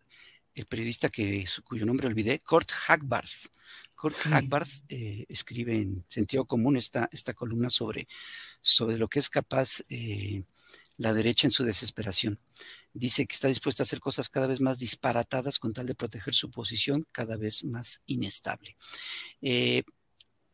periodista 0.69 1.09
que, 1.09 1.45
cuyo 1.65 1.85
nombre 1.87 2.07
olvidé, 2.07 2.39
Kurt 2.39 2.71
Hackbarth. 2.71 3.51
Kurt 3.97 4.15
Hackbarth 4.15 4.85
eh, 4.89 5.27
escribe 5.29 5.77
en 5.77 6.05
Sentido 6.09 6.45
Común 6.45 6.77
esta, 6.77 7.09
esta 7.11 7.35
columna 7.35 7.69
sobre, 7.69 8.07
sobre 8.63 8.97
lo 8.97 9.09
que 9.09 9.19
es 9.19 9.29
capaz 9.29 9.83
eh, 9.89 10.45
la 10.99 11.13
derecha 11.13 11.49
en 11.49 11.51
su 11.51 11.65
desesperación 11.65 12.39
dice 12.97 13.27
que 13.27 13.35
está 13.35 13.49
dispuesta 13.49 13.83
a 13.83 13.85
hacer 13.85 14.01
cosas 14.01 14.29
cada 14.29 14.47
vez 14.47 14.61
más 14.61 14.79
disparatadas 14.79 15.59
con 15.59 15.73
tal 15.73 15.87
de 15.87 15.95
proteger 15.95 16.35
su 16.35 16.51
posición 16.51 17.07
cada 17.13 17.37
vez 17.37 17.65
más 17.65 18.03
inestable. 18.07 18.77
Eh, 19.43 19.83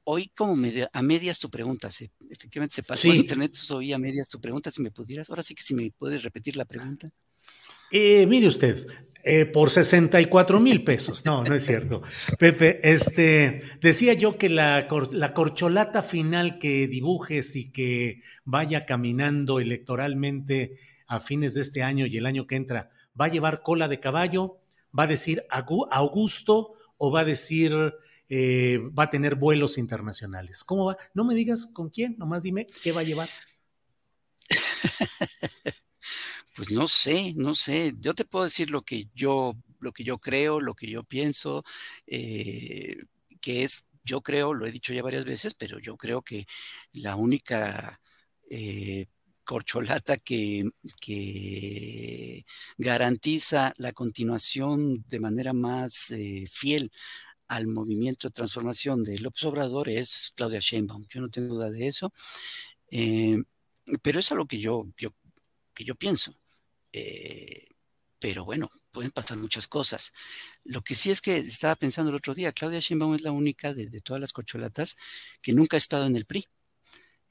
hoy 0.05 0.31
como 0.35 0.55
a 0.93 1.03
medias 1.03 1.39
tu 1.39 1.49
pregunta, 1.49 1.89
efectivamente 2.31 2.75
se 2.75 2.83
pasó 2.83 3.09
en 3.09 3.17
internet, 3.17 3.57
hoy 3.71 3.93
a 3.93 3.99
medias 3.99 4.29
tu 4.29 4.41
pregunta, 4.41 4.71
si 4.71 4.83
me 4.83 4.91
pudieras, 4.91 5.31
ahora 5.31 5.43
sí 5.43 5.55
que 5.55 5.63
si 5.63 5.75
me 5.75 5.91
puedes 5.97 6.23
repetir 6.23 6.57
la 6.57 6.65
pregunta. 6.65 7.09
Eh, 7.91 8.27
mire 8.27 8.49
usted, 8.49 8.87
eh, 9.23 9.47
por 9.47 9.71
64 9.71 10.59
mil 10.59 10.83
pesos. 10.83 11.25
No, 11.25 11.45
no 11.45 11.55
es 11.55 11.65
cierto. 11.65 12.03
Pepe, 12.39 12.81
este, 12.83 13.63
decía 13.81 14.15
yo 14.15 14.37
que 14.37 14.49
la, 14.49 14.89
la, 15.13 15.35
corcholata 15.35 16.03
final 16.03 16.59
que 16.59 16.89
dibujes 16.89 17.55
y 17.55 17.71
que 17.71 18.21
vaya 18.45 18.85
caminando 18.85 19.61
electoralmente 19.61 20.73
a 21.13 21.21
fines 21.21 21.53
de 21.53 21.61
este 21.61 21.83
año 21.83 22.07
y 22.07 22.17
el 22.17 22.25
año 22.25 22.47
que 22.47 22.57
entra, 22.57 22.89
¿va 23.21 23.27
a 23.27 23.29
llevar 23.29 23.63
cola 23.63 23.87
de 23.87 24.01
caballo? 24.01 24.57
¿Va 24.99 25.03
a 25.03 25.07
decir 25.07 25.45
Augusto 25.51 26.73
o 26.97 27.11
va 27.11 27.21
a 27.21 27.25
decir, 27.27 27.75
eh, 28.31 28.79
va 28.99 29.05
a 29.05 29.11
tener 29.11 29.35
vuelos 29.35 29.77
internacionales? 29.77 30.65
¿Cómo 30.65 30.87
va? 30.87 30.97
No 31.13 31.25
me 31.25 31.35
digas 31.35 31.67
con 31.67 31.91
quién, 31.91 32.17
nomás 32.17 32.43
dime 32.43 32.67
qué 32.83 32.93
va 32.93 33.03
a 33.03 33.05
llevar. 33.05 33.29
Pues 36.55 36.71
no 36.71 36.87
sé, 36.87 37.33
no 37.35 37.55
sé. 37.55 37.95
Yo 37.99 38.13
te 38.13 38.27
puedo 38.27 38.45
decir 38.45 38.71
lo 38.71 38.83
que 38.83 39.09
yo, 39.15 39.57
lo 39.81 39.91
que 39.93 40.05
yo 40.05 40.19
creo, 40.19 40.61
lo 40.61 40.75
que 40.75 40.87
yo 40.87 41.03
pienso, 41.03 41.65
eh, 42.07 43.05
que 43.41 43.65
es, 43.65 43.87
yo 44.05 44.21
creo, 44.21 44.53
lo 44.53 44.67
he 44.67 44.71
dicho 44.71 44.93
ya 44.93 45.03
varias 45.03 45.25
veces, 45.25 45.55
pero 45.55 45.79
yo 45.79 45.97
creo 45.97 46.21
que 46.21 46.45
la 46.93 47.17
única 47.17 48.03
eh, 48.51 49.07
corcholata 49.45 50.17
que, 50.19 50.71
garantiza 52.79 53.73
la 53.79 53.93
continuación 53.93 55.05
de 55.09 55.21
manera 55.21 55.53
más 55.53 56.11
eh, 56.13 56.47
fiel 56.51 56.91
al 57.49 57.67
movimiento 57.67 58.29
de 58.29 58.33
transformación 58.33 59.03
de 59.03 59.19
López 59.19 59.45
Obrador 59.45 59.89
es 59.89 60.33
Claudia 60.35 60.61
Sheinbaum. 60.61 61.07
Yo 61.09 61.21
no 61.21 61.29
tengo 61.29 61.55
duda 61.55 61.71
de 61.71 61.87
eso. 61.87 62.13
Eh, 62.91 63.37
pero 64.03 64.21
es 64.21 64.33
algo 64.33 64.47
que 64.47 64.59
yo, 64.59 64.87
que 65.75 65.85
yo 65.85 65.95
pienso. 65.95 66.35
Eh, 66.93 67.67
pero 68.19 68.45
bueno, 68.45 68.71
pueden 68.93 69.11
pasar 69.11 69.39
muchas 69.39 69.67
cosas. 69.67 70.13
Lo 70.65 70.83
que 70.83 70.95
sí 70.95 71.11
es 71.11 71.21
que 71.21 71.39
estaba 71.39 71.75
pensando 71.77 72.11
el 72.11 72.17
otro 72.17 72.35
día, 72.35 72.53
Claudia 72.53 72.79
Sheinbaum 72.79 73.15
es 73.15 73.23
la 73.23 73.33
única 73.33 73.75
de, 73.75 74.01
todas 74.01 74.21
las 74.21 74.33
corcholatas 74.33 74.97
que 75.41 75.53
nunca 75.53 75.77
ha 75.77 75.79
estado 75.79 76.07
en 76.07 76.17
el 76.17 76.27
PRI, 76.27 76.47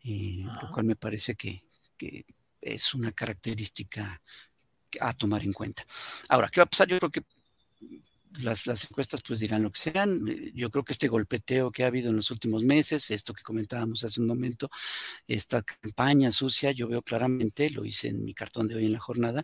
lo 0.04 0.52
ah. 0.52 0.70
cual 0.74 0.86
me 0.86 0.96
parece 0.96 1.36
que, 1.36 1.64
que 2.02 2.26
es 2.60 2.96
una 2.96 3.12
característica 3.12 4.20
a 5.00 5.14
tomar 5.14 5.44
en 5.44 5.54
cuenta. 5.54 5.86
Ahora, 6.30 6.50
¿qué 6.50 6.60
va 6.60 6.64
a 6.64 6.70
pasar? 6.70 6.88
Yo 6.88 6.98
creo 6.98 7.12
que 7.12 7.22
las, 8.40 8.66
encuestas 8.86 9.22
pues 9.22 9.40
dirán 9.40 9.62
lo 9.62 9.72
que 9.72 9.80
sean. 9.80 10.26
Yo 10.56 10.72
creo 10.72 10.84
que 10.84 10.94
este 10.94 11.08
golpeteo 11.08 11.72
que 11.72 11.84
ha 11.84 11.88
habido 11.88 12.10
en 12.10 12.16
los 12.16 12.32
últimos 12.32 12.64
meses, 12.64 13.12
esto 13.12 13.34
que 13.34 13.44
comentábamos 13.44 14.04
hace 14.04 14.20
un 14.20 14.26
momento, 14.26 14.70
esta 15.28 15.62
campaña 15.62 16.32
sucia, 16.32 16.72
yo 16.72 16.88
veo 16.88 17.04
claramente, 17.04 17.70
lo 17.70 17.86
hice 17.86 18.08
en 18.08 18.24
mi 18.24 18.34
cartón 18.34 18.68
de 18.68 18.76
hoy 18.76 18.88
en 18.88 18.94
la 18.94 19.00
jornada, 19.00 19.44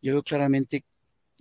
yo 0.00 0.14
veo 0.14 0.22
claramente 0.22 0.86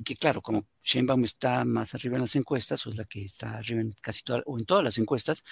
que 0.03 0.15
claro, 0.15 0.41
como 0.41 0.67
Sheinbaum 0.83 1.24
está 1.24 1.63
más 1.65 1.95
arriba 1.95 2.17
en 2.17 2.21
las 2.21 2.36
encuestas, 2.36 2.86
o 2.86 2.89
es 2.89 2.97
la 2.97 3.05
que 3.05 3.24
está 3.24 3.57
arriba 3.57 3.81
en 3.81 3.95
casi 4.01 4.24
todas, 4.24 4.43
o 4.45 4.59
en 4.59 4.65
todas 4.65 4.83
las 4.83 4.97
encuestas, 4.97 5.43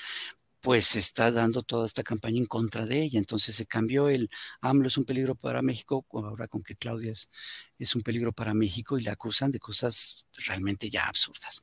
pues 0.65 0.95
está 0.95 1.29
dando 1.31 1.61
toda 1.61 1.85
esta 1.85 2.01
campaña 2.01 2.39
en 2.39 2.47
contra 2.47 2.87
de 2.87 3.03
ella. 3.03 3.19
Entonces 3.19 3.55
se 3.55 3.67
cambió 3.67 4.09
el 4.09 4.31
AMLO 4.61 4.87
es 4.87 4.97
un 4.97 5.05
peligro 5.05 5.35
para 5.35 5.61
México, 5.61 6.03
ahora 6.11 6.47
con 6.47 6.63
que 6.63 6.75
Claudia 6.75 7.11
es, 7.11 7.29
es 7.77 7.95
un 7.95 8.01
peligro 8.01 8.33
para 8.33 8.55
México 8.55 8.97
y 8.97 9.03
la 9.03 9.11
acusan 9.11 9.51
de 9.51 9.59
cosas 9.59 10.25
realmente 10.47 10.89
ya 10.89 11.05
absurdas. 11.05 11.61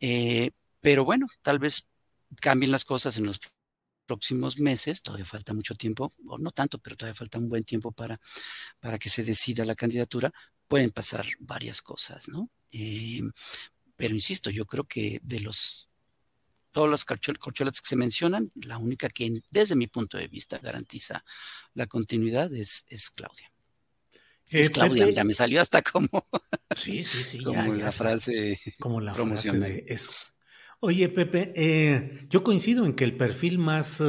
Eh, 0.00 0.50
pero 0.80 1.04
bueno, 1.04 1.28
tal 1.42 1.60
vez 1.60 1.86
cambien 2.40 2.72
las 2.72 2.84
cosas 2.84 3.16
en 3.18 3.26
los 3.26 3.38
próximos 4.04 4.58
meses, 4.58 5.00
todavía 5.02 5.26
falta 5.26 5.54
mucho 5.54 5.76
tiempo, 5.76 6.12
o 6.26 6.36
no 6.36 6.50
tanto, 6.50 6.80
pero 6.80 6.96
todavía 6.96 7.14
falta 7.14 7.38
un 7.38 7.48
buen 7.48 7.62
tiempo 7.62 7.92
para, 7.92 8.20
para 8.80 8.98
que 8.98 9.10
se 9.10 9.22
decida 9.22 9.64
la 9.64 9.76
candidatura, 9.76 10.32
pueden 10.66 10.90
pasar 10.90 11.24
varias 11.38 11.82
cosas, 11.82 12.28
¿no? 12.28 12.50
Eh, 12.72 13.22
pero 13.94 14.12
insisto, 14.12 14.50
yo 14.50 14.66
creo 14.66 14.84
que 14.88 15.20
de 15.22 15.38
los 15.38 15.88
todas 16.74 16.90
las 16.90 17.04
corcholatas 17.04 17.80
que 17.80 17.88
se 17.88 17.94
mencionan, 17.94 18.50
la 18.56 18.78
única 18.78 19.08
que 19.08 19.40
desde 19.48 19.76
mi 19.76 19.86
punto 19.86 20.18
de 20.18 20.26
vista 20.26 20.58
garantiza 20.58 21.24
la 21.72 21.86
continuidad 21.86 22.52
es, 22.52 22.84
es 22.88 23.10
Claudia. 23.10 23.52
Eh, 24.50 24.58
es 24.58 24.70
Claudia, 24.70 25.08
ya 25.08 25.22
me 25.22 25.34
salió 25.34 25.60
hasta 25.60 25.82
como, 25.82 26.08
sí, 26.76 27.04
sí, 27.04 27.22
sí, 27.22 27.44
como 27.44 27.72
la 27.74 27.92
frase 27.92 28.58
como 28.80 29.00
la 29.00 29.14
frase 29.14 29.52
de 29.52 29.84
es. 29.86 30.32
Oye, 30.80 31.08
Pepe, 31.08 31.52
eh, 31.54 32.26
yo 32.28 32.42
coincido 32.42 32.84
en 32.84 32.94
que 32.94 33.04
el 33.04 33.16
perfil 33.16 33.58
más 33.58 34.02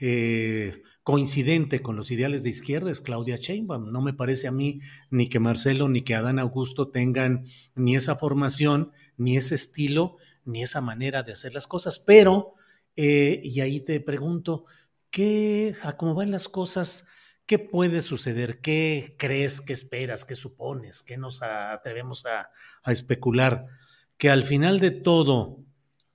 eh, 0.00 0.82
coincidente 1.04 1.80
con 1.80 1.94
los 1.94 2.10
ideales 2.10 2.42
de 2.42 2.50
izquierda 2.50 2.90
es 2.90 3.00
Claudia 3.00 3.36
Sheinbaum. 3.36 3.92
No 3.92 4.02
me 4.02 4.12
parece 4.12 4.48
a 4.48 4.52
mí 4.52 4.80
ni 5.08 5.28
que 5.28 5.38
Marcelo 5.38 5.88
ni 5.88 6.02
que 6.02 6.16
Adán 6.16 6.40
Augusto 6.40 6.88
tengan 6.88 7.46
ni 7.76 7.94
esa 7.94 8.16
formación 8.16 8.90
ni 9.16 9.36
ese 9.36 9.54
estilo 9.54 10.18
ni 10.44 10.62
esa 10.62 10.80
manera 10.80 11.22
de 11.22 11.32
hacer 11.32 11.54
las 11.54 11.66
cosas, 11.66 11.98
pero, 11.98 12.54
eh, 12.96 13.40
y 13.44 13.60
ahí 13.60 13.80
te 13.80 14.00
pregunto, 14.00 14.64
¿qué, 15.10 15.74
cómo 15.96 16.14
van 16.14 16.30
las 16.30 16.48
cosas, 16.48 17.06
qué 17.46 17.58
puede 17.58 18.02
suceder? 18.02 18.60
¿Qué 18.60 19.16
crees, 19.18 19.60
qué 19.60 19.72
esperas, 19.72 20.24
qué 20.24 20.34
supones, 20.34 21.02
qué 21.02 21.16
nos 21.16 21.42
atrevemos 21.42 22.26
a, 22.26 22.50
a 22.82 22.92
especular? 22.92 23.66
Que 24.16 24.30
al 24.30 24.42
final 24.42 24.80
de 24.80 24.90
todo 24.90 25.58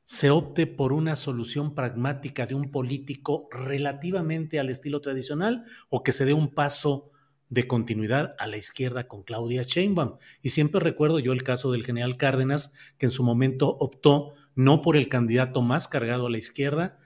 se 0.03 0.29
opte 0.29 0.67
por 0.67 0.93
una 0.93 1.17
solución 1.17 1.75
pragmática 1.75 2.45
de 2.45 2.55
un 2.55 2.71
político 2.71 3.49
relativamente 3.51 4.57
al 4.57 4.69
estilo 4.69 5.01
tradicional 5.01 5.65
o 5.89 6.01
que 6.01 6.13
se 6.13 6.23
dé 6.23 6.33
un 6.33 6.53
paso 6.53 7.11
de 7.49 7.67
continuidad 7.67 8.35
a 8.39 8.47
la 8.47 8.57
izquierda 8.57 9.07
con 9.07 9.23
Claudia 9.23 9.63
Sheinbaum. 9.63 10.17
Y 10.41 10.49
siempre 10.49 10.81
recuerdo 10.81 11.19
yo 11.19 11.33
el 11.33 11.43
caso 11.43 11.71
del 11.71 11.85
general 11.85 12.17
Cárdenas, 12.17 12.73
que 12.97 13.05
en 13.05 13.11
su 13.11 13.23
momento 13.23 13.77
optó 13.79 14.33
no 14.55 14.81
por 14.81 14.97
el 14.97 15.07
candidato 15.07 15.61
más 15.61 15.87
cargado 15.87 16.27
a 16.27 16.29
la 16.29 16.37
izquierda, 16.37 16.99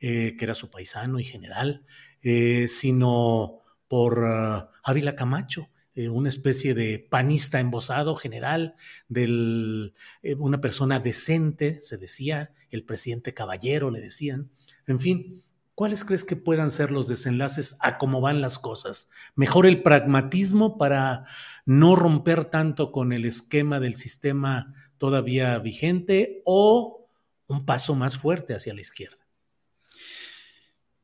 eh, 0.00 0.36
que 0.38 0.44
era 0.44 0.54
su 0.54 0.70
paisano 0.70 1.20
y 1.20 1.24
general, 1.24 1.84
eh, 2.22 2.68
sino 2.68 3.60
por 3.88 4.24
ah, 4.24 4.70
Ávila 4.82 5.14
Camacho, 5.14 5.68
eh, 5.94 6.08
una 6.08 6.28
especie 6.28 6.74
de 6.74 6.98
panista 6.98 7.60
embosado 7.60 8.16
general, 8.16 8.76
de 9.08 9.92
una 10.38 10.60
persona 10.60 11.00
decente, 11.00 11.82
se 11.82 11.98
decía, 11.98 12.54
el 12.70 12.84
presidente 12.84 13.34
caballero, 13.34 13.90
le 13.90 14.00
decían. 14.00 14.50
En 14.86 14.98
fin, 14.98 15.42
¿Cuáles 15.74 16.04
crees 16.04 16.24
que 16.24 16.36
puedan 16.36 16.70
ser 16.70 16.90
los 16.90 17.08
desenlaces 17.08 17.78
a 17.80 17.96
cómo 17.96 18.20
van 18.20 18.42
las 18.42 18.58
cosas? 18.58 19.08
¿Mejor 19.34 19.66
el 19.66 19.82
pragmatismo 19.82 20.76
para 20.76 21.24
no 21.64 21.96
romper 21.96 22.44
tanto 22.44 22.92
con 22.92 23.12
el 23.12 23.24
esquema 23.24 23.80
del 23.80 23.94
sistema 23.94 24.74
todavía 24.98 25.58
vigente 25.58 26.42
o 26.44 27.08
un 27.46 27.64
paso 27.64 27.94
más 27.94 28.18
fuerte 28.18 28.54
hacia 28.54 28.74
la 28.74 28.82
izquierda? 28.82 29.26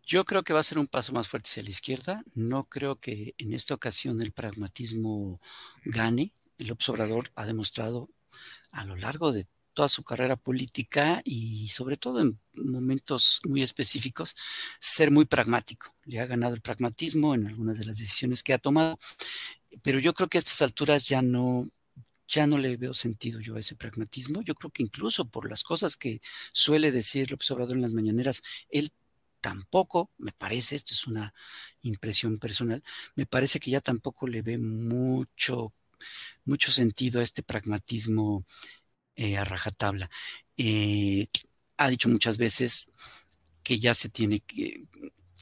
Yo 0.03 0.25
creo 0.25 0.43
que 0.43 0.53
va 0.53 0.61
a 0.61 0.65
ser 0.65 0.79
un 0.79 0.87
paso 0.87 1.13
más 1.13 1.29
fuerte 1.29 1.51
hacia 1.51 1.63
la 1.63 1.71
izquierda. 1.71 2.23
No 2.35 2.65
creo 2.65 2.97
que 2.97 3.35
en 3.39 3.53
esta 3.53 3.75
ocasión 3.75 4.21
el 4.23 4.33
pragmatismo 4.33 5.41
gane. 5.85 6.33
El 6.59 6.73
observador 6.73 7.31
ha 7.35 7.47
demostrado 7.47 8.11
a 8.73 8.85
lo 8.85 8.97
largo 8.97 9.33
de 9.33 9.47
toda 9.79 9.89
su 9.89 10.03
carrera 10.03 10.35
política 10.35 11.23
y 11.25 11.69
sobre 11.69 11.97
todo 11.97 12.21
en 12.21 12.37
momentos 12.53 13.41
muy 13.47 13.63
específicos, 13.63 14.35
ser 14.81 15.13
muy 15.13 15.25
pragmático. 15.25 15.95
Le 16.05 16.19
ha 16.19 16.27
ganado 16.27 16.57
el 16.57 16.63
pragmatismo 16.63 17.33
en 17.33 17.47
algunas 17.47 17.79
de 17.79 17.85
las 17.85 17.99
decisiones 17.99 18.43
que 18.43 18.53
ha 18.53 18.59
tomado, 18.59 18.99
pero 19.85 20.01
yo 20.01 20.15
creo 20.15 20.29
que 20.29 20.37
a 20.37 20.41
estas 20.41 20.63
alturas 20.63 21.07
ya 21.07 21.23
no, 21.23 21.71
ya 22.27 22.49
no 22.49 22.59
le 22.59 22.77
veo 22.77 22.93
sentido 22.93 23.39
yo 23.39 23.55
a 23.55 23.61
ese 23.61 23.77
pragmatismo. 23.77 24.43
Yo 24.43 24.57
creo 24.57 24.73
que 24.73 24.83
incluso 24.83 25.29
por 25.29 25.49
las 25.49 25.63
cosas 25.63 25.97
que 25.97 26.21
suele 26.51 26.91
decir 26.91 27.31
López 27.31 27.49
Obrador 27.53 27.77
en 27.77 27.83
las 27.83 27.93
mañaneras, 27.93 28.43
él 28.71 28.91
tampoco, 29.41 30.11
me 30.19 30.33
parece, 30.33 30.75
esto 30.75 30.93
es 30.93 31.07
una 31.07 31.33
impresión 31.83 32.41
personal, 32.41 32.83
me 33.15 33.27
parece 33.27 33.61
que 33.61 33.71
ya 33.71 33.81
tampoco 33.81 34.27
le 34.27 34.43
ve 34.43 34.59
mucho, 34.59 35.73
mucho 36.45 36.73
sentido 36.73 37.21
a 37.21 37.23
este 37.23 37.45
pragmatismo 37.45 38.45
eh, 39.19 39.37
a 39.37 39.45
rajatabla. 39.45 40.09
Eh, 40.57 41.27
ha 41.77 41.91
dicho 41.91 42.09
muchas 42.09 42.39
veces 42.39 42.93
que 43.65 43.81
ya 43.81 43.93
se 43.95 44.11
tiene 44.11 44.41
que, 44.41 44.85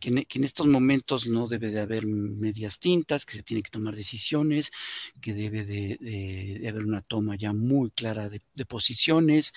que 0.00 0.08
en, 0.08 0.44
estos 0.44 0.66
momentos 0.66 1.26
no 1.26 1.46
debe 1.46 1.70
de 1.70 1.80
haber 1.80 2.06
medias 2.06 2.80
tintas, 2.80 3.26
que 3.26 3.34
se 3.34 3.42
tiene 3.42 3.62
que 3.62 3.70
tomar 3.70 3.94
decisiones, 3.94 4.72
que 5.20 5.34
debe 5.34 5.64
de, 5.64 6.66
haber 6.66 6.84
una 6.84 7.02
toma 7.02 7.36
ya 7.36 7.52
muy 7.52 7.90
clara 7.90 8.30
de, 8.30 8.40
posiciones, 8.66 9.52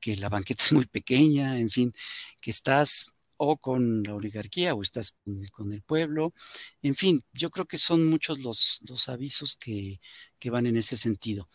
que 0.00 0.16
la 0.16 0.30
banqueta 0.30 0.64
es 0.64 0.72
muy 0.72 0.86
pequeña, 0.86 1.58
en 1.58 1.68
fin, 1.68 1.92
que 2.40 2.50
estás 2.50 3.18
o 3.36 3.58
con 3.58 4.02
la 4.02 4.14
oligarquía 4.14 4.74
o 4.74 4.80
estás 4.80 5.18
con, 5.52 5.72
el 5.74 5.82
pueblo. 5.82 6.32
En 6.80 6.94
fin, 6.94 7.22
yo 7.34 7.50
creo 7.50 7.66
que 7.66 7.76
son 7.76 8.06
muchos 8.08 8.38
los, 8.40 8.80
los 8.88 9.10
avisos 9.10 9.56
que, 9.56 10.00
que, 10.38 10.50
van 10.50 10.66
en 10.66 10.78
ese 10.78 10.96
sentido. 10.96 11.48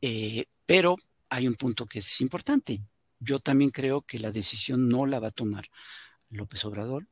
Eh, 0.00 0.46
pero 0.66 0.96
hay 1.28 1.48
un 1.48 1.54
punto 1.54 1.86
que 1.86 2.00
es 2.00 2.20
importante. 2.20 2.82
Yo 3.18 3.38
también 3.38 3.70
creo 3.70 4.02
que 4.02 4.18
la 4.18 4.30
decisión 4.30 4.88
no 4.88 5.06
la 5.06 5.20
va 5.20 5.28
a 5.28 5.32
tomar 5.32 5.66
López 6.30 6.64
Obrador, 6.64 7.08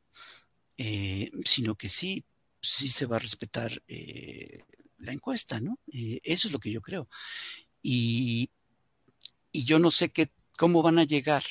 eh, 0.76 1.30
sino 1.44 1.76
que 1.76 1.88
sí, 1.88 2.24
sí 2.60 2.88
se 2.88 3.06
va 3.06 3.16
a 3.16 3.20
respetar 3.20 3.82
eh, 3.86 4.64
la 4.98 5.12
encuesta, 5.12 5.60
¿no? 5.60 5.78
Eh, 5.92 6.20
eso 6.22 6.48
es 6.48 6.52
lo 6.52 6.58
que 6.58 6.70
yo 6.70 6.80
creo. 6.80 7.08
Y, 7.82 8.50
yo 9.52 9.78
no 9.78 9.92
sé 9.92 10.10
qué, 10.10 10.30
cómo 10.58 10.82
van 10.82 10.98
a 10.98 11.04
llegar 11.04 11.44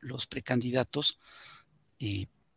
los 0.00 0.26
precandidatos 0.26 1.18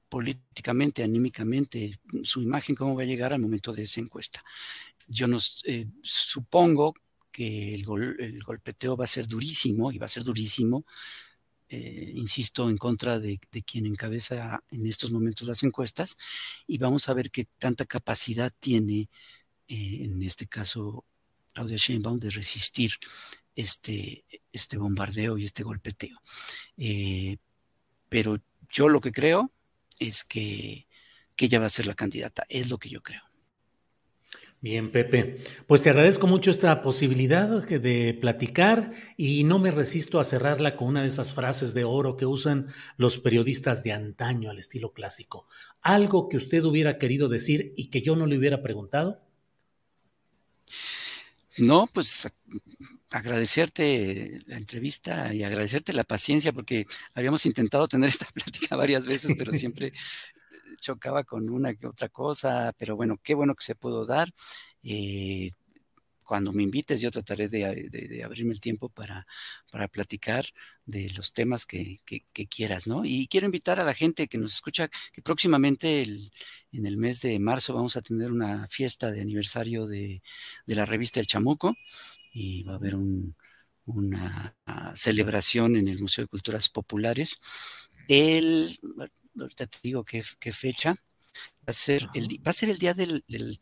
políticamente, 0.10 1.02
anímicamente, 1.02 1.92
su 2.24 2.42
imagen, 2.42 2.76
cómo 2.76 2.96
va 2.96 3.04
a 3.04 3.06
llegar 3.06 3.32
al 3.32 3.40
momento 3.40 3.72
de 3.72 3.84
esa 3.84 4.02
encuesta. 4.02 4.44
Yo 5.08 5.28
no 5.28 5.40
supongo 5.40 6.94
que 7.32 7.74
el, 7.76 7.86
golpeteo 7.86 8.98
va 8.98 9.06
a 9.06 9.08
ser 9.08 9.28
durísimo 9.28 9.92
y 9.92 9.98
va 9.98 10.06
a 10.06 10.10
ser 10.10 10.24
durísimo, 10.24 10.86
eh, 11.70 12.12
insisto, 12.16 12.70
en 12.70 12.78
contra 12.78 13.20
de, 13.20 13.40
quien 13.66 13.86
encabeza 13.86 14.64
en 14.72 14.86
estos 14.88 15.12
momentos 15.12 15.48
las 15.48 15.64
encuestas 15.64 16.18
y 16.68 16.78
vamos 16.78 17.08
a 17.08 17.14
ver 17.14 17.32
qué 17.32 17.46
tanta 17.58 17.86
capacidad 17.86 18.52
tiene, 18.60 19.10
eh, 19.68 20.04
en 20.04 20.22
este 20.24 20.48
caso, 20.48 21.06
Claudia 21.54 21.78
Sheinbaum, 21.78 22.20
de 22.20 22.30
resistir 22.30 22.92
este, 23.56 24.26
este 24.52 24.78
bombardeo 24.78 25.38
y 25.38 25.46
este 25.46 25.64
golpeteo. 25.64 26.18
Eh, 26.78 27.38
pero 28.10 28.42
yo 28.70 28.90
lo 28.90 29.02
que 29.02 29.12
creo 29.12 29.52
es 30.00 30.24
que, 30.24 30.88
que 31.36 31.46
ella 31.46 31.60
va 31.60 31.68
a 31.68 31.70
ser 31.70 31.88
la 31.88 31.96
candidata, 31.96 32.46
es 32.50 32.70
lo 32.70 32.78
que 32.78 32.90
yo 32.90 33.02
creo. 33.02 33.31
Bien, 34.64 34.92
Pepe. 34.92 35.44
Pues 35.66 35.82
te 35.82 35.90
agradezco 35.90 36.28
mucho 36.28 36.52
esta 36.52 36.84
posibilidad 36.84 37.68
de 37.68 38.14
platicar 38.14 38.92
y 39.18 39.44
no 39.44 39.58
me 39.58 39.72
resisto 39.72 40.20
a 40.20 40.24
cerrarla 40.24 40.76
con 40.76 40.90
una 40.90 41.02
de 41.02 41.08
esas 41.08 41.34
frases 41.34 41.74
de 41.74 41.84
oro 41.84 42.16
que 42.16 42.28
usan 42.28 42.68
los 42.96 43.18
periodistas 43.18 43.82
de 43.82 43.92
antaño 43.92 44.52
al 44.52 44.60
estilo 44.60 44.94
clásico. 44.94 45.48
¿Algo 45.82 46.30
que 46.30 46.38
usted 46.38 46.64
hubiera 46.64 47.00
querido 47.00 47.28
decir 47.28 47.74
y 47.76 47.90
que 47.90 48.04
yo 48.04 48.16
no 48.16 48.28
le 48.28 48.38
hubiera 48.38 48.62
preguntado? 48.62 49.20
No, 51.58 51.90
pues 51.92 52.32
agradecerte 53.10 54.44
la 54.46 54.58
entrevista 54.58 55.34
y 55.34 55.44
agradecerte 55.44 55.92
la 55.92 56.04
paciencia 56.04 56.54
porque 56.54 56.86
habíamos 57.16 57.48
intentado 57.48 57.88
tener 57.88 58.10
esta 58.10 58.28
plática 58.34 58.76
varias 58.76 59.08
veces, 59.08 59.34
pero 59.36 59.54
siempre 59.54 59.92
chocaba 60.82 61.24
con 61.24 61.50
una 61.50 61.74
que 61.76 61.88
otra 61.88 62.10
cosa, 62.10 62.74
pero 62.78 62.98
bueno, 62.98 63.18
qué 63.24 63.34
bueno 63.36 63.56
que 63.56 63.64
se 63.64 63.76
pudo 63.76 64.06
dar. 64.06 64.30
Eh, 64.84 65.52
cuando 66.32 66.54
me 66.54 66.64
invites, 66.64 67.02
yo 67.02 67.12
trataré 67.12 67.50
de, 67.50 68.24
abrirme 68.24 68.54
el 68.54 68.62
tiempo 68.62 68.88
para, 68.88 69.28
para, 69.70 69.90
platicar 69.90 70.46
de 70.86 71.10
los 71.10 71.34
temas 71.34 71.66
que, 71.66 72.00
quieras, 72.50 72.88
¿no? 72.88 73.04
Y 73.04 73.28
quiero 73.28 73.48
invitar 73.48 73.82
a 73.82 73.84
la 73.84 73.94
gente 73.94 74.30
que 74.30 74.38
nos 74.38 74.54
escucha 74.54 74.90
que 75.12 75.22
próximamente 75.22 76.04
en 76.72 76.86
el 76.86 76.96
mes 76.96 77.22
de 77.22 77.38
marzo 77.38 77.74
vamos 77.74 77.98
a 77.98 78.02
tener 78.02 78.32
una 78.32 78.66
fiesta 78.68 79.12
de 79.12 79.20
aniversario 79.20 79.86
de, 79.88 80.22
la 80.68 80.86
revista 80.86 81.20
El 81.20 81.28
Chamuco 81.28 81.76
y 82.32 82.64
va 82.64 82.74
a 82.74 82.76
haber 82.76 82.96
una 83.86 84.56
celebración 84.96 85.76
en 85.76 85.90
el 85.90 86.00
Museo 86.00 86.24
de 86.24 86.30
Culturas 86.30 86.70
Populares. 86.70 87.42
El, 88.08 88.80
ahorita 89.40 89.68
te 89.68 89.78
digo 89.84 90.04
qué, 90.04 90.24
fecha. 90.24 90.96
Va 91.60 91.68
a 91.68 91.74
ser 91.74 92.10
el, 92.14 92.28
va 92.46 92.52
a 92.52 92.54
ser 92.54 92.70
el 92.70 92.78
día 92.78 92.94
del, 92.94 93.24
del, 93.28 93.60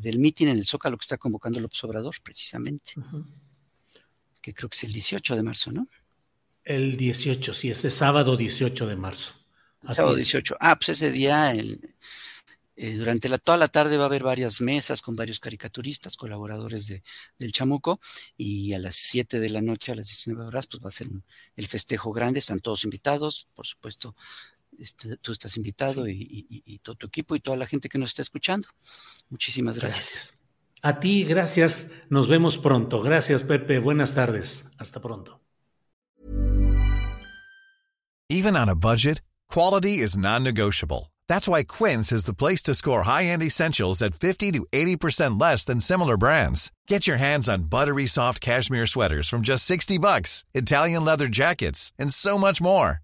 del 0.00 0.18
meeting 0.18 0.48
en 0.48 0.58
el 0.58 0.66
Zócalo 0.66 0.96
que 0.98 1.04
está 1.04 1.18
convocando 1.18 1.60
López 1.60 1.82
Obrador, 1.84 2.16
precisamente. 2.22 2.92
Que 4.40 4.52
creo 4.52 4.68
que 4.68 4.76
es 4.76 4.84
el 4.84 4.92
18 4.92 5.36
de 5.36 5.42
marzo, 5.42 5.72
¿no? 5.72 5.88
El 6.64 6.96
18, 6.96 7.52
sí, 7.52 7.70
ese 7.70 7.90
sábado 7.90 8.36
18 8.36 8.86
de 8.86 8.96
marzo. 8.96 9.34
sábado 9.82 10.14
18. 10.14 10.56
Ah, 10.60 10.76
pues 10.76 10.90
ese 10.90 11.12
día, 11.12 11.50
el, 11.50 11.94
eh, 12.76 12.96
durante 12.96 13.28
la, 13.28 13.38
toda 13.38 13.56
la 13.56 13.68
tarde 13.68 13.96
va 13.96 14.04
a 14.04 14.06
haber 14.06 14.24
varias 14.24 14.60
mesas 14.60 15.00
con 15.00 15.14
varios 15.14 15.38
caricaturistas, 15.38 16.16
colaboradores 16.16 16.88
de, 16.88 17.02
del 17.38 17.52
Chamuco, 17.52 18.00
y 18.36 18.72
a 18.72 18.78
las 18.78 18.96
7 18.96 19.38
de 19.38 19.50
la 19.50 19.60
noche, 19.60 19.92
a 19.92 19.94
las 19.94 20.06
19 20.06 20.44
horas, 20.44 20.66
pues 20.66 20.82
va 20.82 20.88
a 20.88 20.92
ser 20.92 21.06
el 21.54 21.66
festejo 21.68 22.12
grande, 22.12 22.40
están 22.40 22.60
todos 22.60 22.84
invitados, 22.84 23.48
por 23.54 23.66
supuesto, 23.66 24.16
este, 24.78 25.16
tú 25.18 25.32
estás 25.32 25.56
invitado 25.56 26.08
y, 26.08 26.80
todo 26.82 26.96
tu 26.96 27.06
equipo 27.06 27.34
y 27.34 27.40
toda 27.40 27.56
la 27.56 27.66
gente 27.66 27.88
que 27.88 27.98
nos 27.98 28.10
está 28.10 28.22
escuchando. 28.22 28.68
Muchísimas 29.28 29.78
gracias. 29.78 30.34
A 30.82 31.00
ti, 31.00 31.24
gracias. 31.24 31.92
Nos 32.10 32.28
vemos 32.28 32.58
pronto. 32.58 33.00
Gracias, 33.00 33.42
Pepe. 33.42 33.78
Buenas 33.78 34.14
tardes. 34.14 34.66
Hasta 34.78 35.00
pronto. 35.00 35.40
Even 38.28 38.56
on 38.56 38.68
a 38.68 38.74
budget, 38.74 39.22
quality 39.48 39.98
is 39.98 40.16
non-negotiable. 40.16 41.12
That's 41.28 41.48
why 41.48 41.64
Quince 41.64 42.12
is 42.12 42.24
the 42.24 42.34
place 42.34 42.62
to 42.64 42.74
score 42.74 43.02
high-end 43.04 43.42
essentials 43.42 44.02
at 44.02 44.14
50 44.14 44.52
to 44.52 44.66
80% 44.72 45.40
less 45.40 45.64
than 45.64 45.80
similar 45.80 46.16
brands. 46.16 46.70
Get 46.86 47.06
your 47.06 47.16
hands 47.18 47.48
on 47.48 47.64
buttery 47.64 48.06
soft 48.06 48.40
cashmere 48.40 48.86
sweaters 48.86 49.28
from 49.28 49.42
just 49.42 49.64
60 49.64 49.98
bucks, 49.98 50.44
Italian 50.54 51.04
leather 51.04 51.28
jackets, 51.28 51.92
and 51.98 52.12
so 52.12 52.36
much 52.36 52.60
more. 52.60 53.03